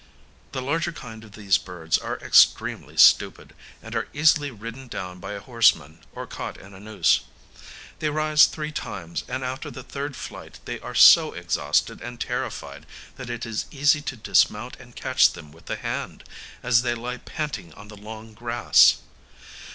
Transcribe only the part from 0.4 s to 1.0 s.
The larger